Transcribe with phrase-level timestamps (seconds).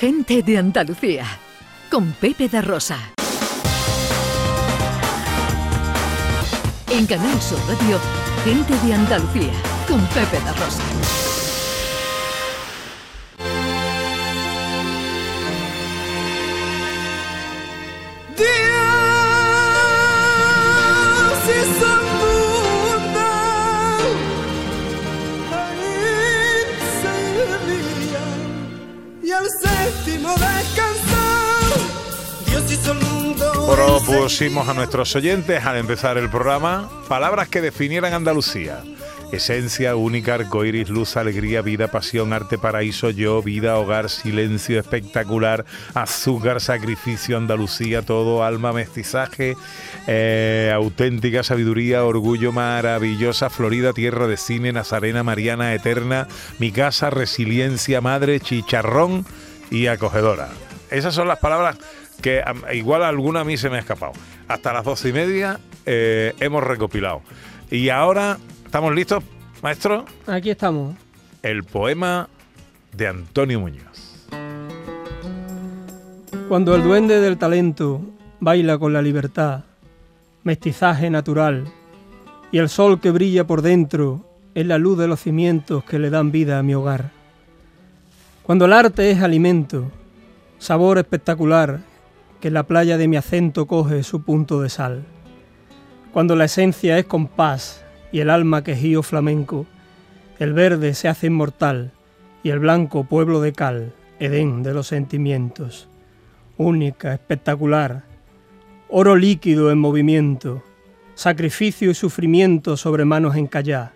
[0.00, 1.26] Gente de Andalucía,
[1.90, 2.96] con Pepe da Rosa.
[6.88, 8.00] En Canal Sur Radio,
[8.42, 9.52] Gente de Andalucía,
[9.86, 11.39] con Pepe da Rosa.
[33.66, 38.82] Propusimos a nuestros oyentes al empezar el programa palabras que definieran Andalucía.
[39.32, 46.60] Esencia única, arcoiris, luz, alegría, vida, pasión, arte, paraíso, yo, vida, hogar, silencio, espectacular, azúcar,
[46.60, 49.54] sacrificio, Andalucía, todo, alma, mestizaje,
[50.08, 56.26] eh, auténtica sabiduría, orgullo, maravillosa, Florida, tierra de cine, Nazarena, Mariana, eterna,
[56.58, 59.24] mi casa, resiliencia, madre, chicharrón
[59.70, 60.48] y acogedora.
[60.90, 61.78] Esas son las palabras
[62.20, 62.42] que
[62.72, 64.12] igual alguna a mí se me ha escapado.
[64.48, 67.22] Hasta las doce y media eh, hemos recopilado.
[67.70, 68.38] Y ahora
[68.70, 69.24] ¿Estamos listos,
[69.62, 70.04] maestro?
[70.28, 70.94] Aquí estamos.
[71.42, 72.28] El poema
[72.96, 74.28] de Antonio Muñoz.
[76.48, 78.00] Cuando el duende del talento
[78.38, 79.64] baila con la libertad,
[80.44, 81.64] mestizaje natural,
[82.52, 84.24] y el sol que brilla por dentro
[84.54, 87.10] es la luz de los cimientos que le dan vida a mi hogar.
[88.42, 89.90] Cuando el arte es alimento,
[90.58, 91.80] sabor espectacular,
[92.40, 95.04] que en la playa de mi acento coge su punto de sal.
[96.12, 99.66] Cuando la esencia es compás, y el alma quejío flamenco.
[100.38, 101.92] El verde se hace inmortal
[102.42, 105.88] y el blanco pueblo de cal, Edén de los sentimientos.
[106.56, 108.04] Única, espectacular,
[108.88, 110.62] oro líquido en movimiento,
[111.14, 113.92] sacrificio y sufrimiento sobre manos en.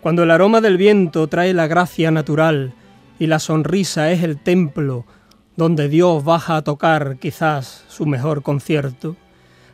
[0.00, 2.72] Cuando el aroma del viento trae la gracia natural
[3.18, 5.04] y la sonrisa es el templo
[5.56, 9.16] donde Dios baja a tocar quizás su mejor concierto,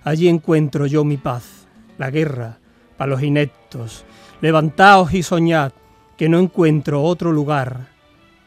[0.03, 1.67] allí encuentro yo mi paz,
[1.99, 2.59] la guerra,
[2.97, 4.05] para los ineptos.
[4.41, 5.73] Levantaos y soñad,
[6.17, 7.89] que no encuentro otro lugar,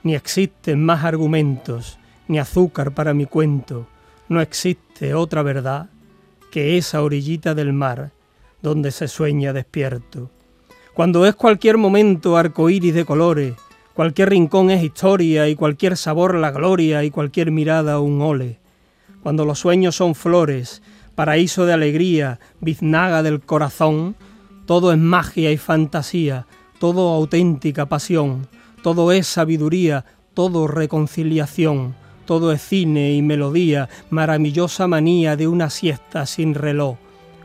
[0.02, 3.88] ni existen más argumentos, ni azúcar para mi cuento,
[4.30, 5.90] no existe otra verdad
[6.52, 8.12] que esa orillita del mar
[8.62, 10.32] donde se sueña despierto.
[10.94, 13.54] Cuando es cualquier momento arcoíris de colores,
[13.98, 18.60] cualquier rincón es historia y cualquier sabor la gloria y cualquier mirada un ole.
[19.24, 20.84] Cuando los sueños son flores,
[21.16, 24.16] paraíso de alegría, biznaga del corazón,
[24.68, 26.46] todo es magia y fantasía,
[26.78, 28.48] todo auténtica pasión,
[28.84, 30.06] todo es sabiduría,
[30.36, 36.98] todo reconciliación, todo es cine y melodía, maravillosa manía de una siesta sin reloj,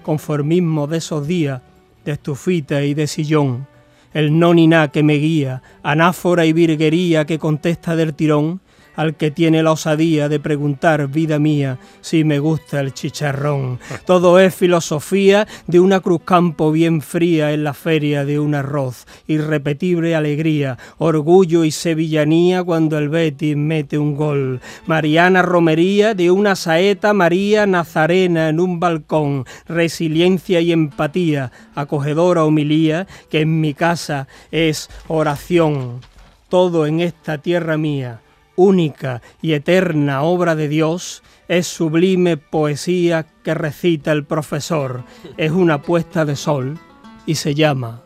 [0.02, 1.62] conformismo de esos días,
[2.04, 3.71] de estufita y de sillón,
[4.14, 8.60] el no ni na que me guía, anáfora y virguería que contesta del tirón,
[8.96, 13.78] al que tiene la osadía de preguntar, vida mía, si me gusta el chicharrón.
[14.06, 19.06] Todo es filosofía de una cruz campo bien fría en la feria de un arroz,
[19.26, 24.60] irrepetible alegría, orgullo y sevillanía cuando el Betis mete un gol.
[24.86, 33.06] Mariana romería de una saeta María Nazarena en un balcón, resiliencia y empatía, acogedora humilía
[33.30, 36.00] que en mi casa es oración.
[36.48, 38.20] Todo en esta tierra mía
[38.62, 45.04] única y eterna obra de Dios, es sublime poesía que recita el profesor.
[45.36, 46.78] Es una puesta de sol
[47.26, 48.02] y se llama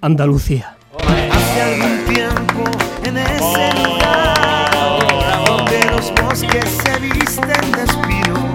[0.00, 0.76] Andalucía.
[0.98, 2.64] Hace algún tiempo
[3.04, 8.50] en ese lugar donde los bosques se visten de espino.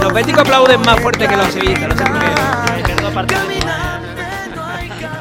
[0.00, 2.04] Los béticos aplauden más fuerte que los sevillistas, no sé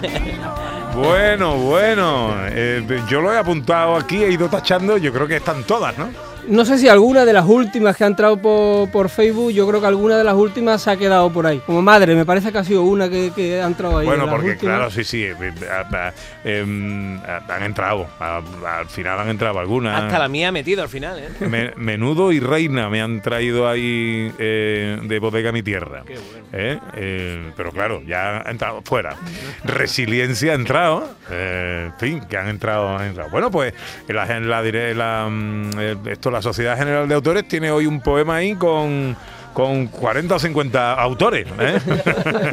[0.52, 0.61] por
[0.96, 2.36] Bueno, bueno.
[2.48, 6.10] Eh, yo lo he apuntado aquí, he ido tachando, yo creo que están todas, ¿no?
[6.48, 9.88] No sé si alguna de las últimas que ha entrado por, Facebook, yo creo que
[9.88, 11.60] alguna de las últimas se ha quedado por ahí.
[11.66, 14.06] Como madre, me parece que ha sido una que, ha entrado ahí.
[14.06, 15.24] Bueno, porque claro, sí, sí.
[15.24, 16.12] Eh, eh,
[16.44, 18.08] em, han entrado.
[18.20, 20.04] al final han entrado algunas.
[20.04, 21.74] Hasta la mía ha metido al final, ¿eh?
[21.76, 26.04] menudo y reina me han traído ahí de bodega mi tierra.
[26.06, 27.54] Qué bueno.
[27.56, 29.16] pero claro, ya ha entrado fuera.
[29.64, 31.10] Resiliencia ha entrado.
[31.30, 33.30] en fin, que han entrado, han entrado.
[33.30, 33.74] Bueno, pues
[34.08, 35.70] la, la, la, mm,
[36.08, 39.16] esto la Sociedad General de Autores tiene hoy un poema ahí con
[39.54, 41.48] con 40 o 50 autores.
[41.60, 41.80] ¿eh?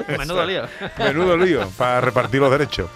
[0.19, 0.62] Menudo lío.
[0.98, 2.90] Menudo lío para repartir los derechos.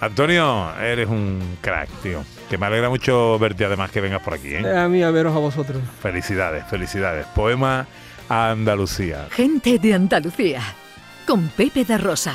[0.00, 2.24] Antonio, eres un crack, tío.
[2.50, 4.54] Que me alegra mucho verte además que vengas por aquí.
[4.54, 4.76] ¿eh?
[4.76, 5.80] A mí a veros a vosotros.
[6.00, 7.26] Felicidades, felicidades.
[7.34, 7.86] Poema
[8.28, 9.28] a Andalucía.
[9.30, 10.60] Gente de Andalucía.
[11.26, 12.34] Con Pepe de Rosa.